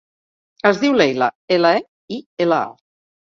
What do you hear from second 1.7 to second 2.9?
e, i, ela, a.